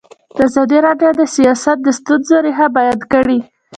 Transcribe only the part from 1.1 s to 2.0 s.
د سیاست د